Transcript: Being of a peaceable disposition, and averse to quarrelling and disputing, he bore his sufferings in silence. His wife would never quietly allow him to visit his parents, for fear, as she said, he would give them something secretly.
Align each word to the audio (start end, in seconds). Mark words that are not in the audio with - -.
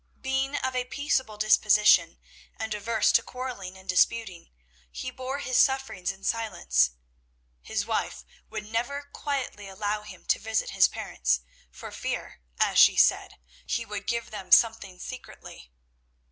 Being 0.19 0.55
of 0.55 0.75
a 0.75 0.85
peaceable 0.85 1.37
disposition, 1.37 2.17
and 2.57 2.73
averse 2.73 3.11
to 3.11 3.21
quarrelling 3.21 3.77
and 3.77 3.87
disputing, 3.87 4.49
he 4.91 5.11
bore 5.11 5.37
his 5.37 5.57
sufferings 5.57 6.11
in 6.11 6.23
silence. 6.23 6.89
His 7.61 7.85
wife 7.85 8.25
would 8.49 8.65
never 8.65 9.03
quietly 9.13 9.67
allow 9.67 10.01
him 10.01 10.25
to 10.25 10.39
visit 10.39 10.71
his 10.71 10.87
parents, 10.87 11.41
for 11.69 11.91
fear, 11.91 12.41
as 12.59 12.79
she 12.79 12.95
said, 12.97 13.37
he 13.67 13.85
would 13.85 14.07
give 14.07 14.31
them 14.31 14.51
something 14.51 14.97
secretly. 14.97 15.71